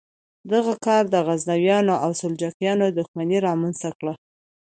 دغه 0.51 0.73
کار 0.85 1.03
د 1.09 1.15
غزنویانو 1.27 1.93
او 2.03 2.11
سلجوقیانو 2.21 2.95
دښمني 2.97 3.37
رامنځته 3.47 3.89
کړه. 3.99 4.13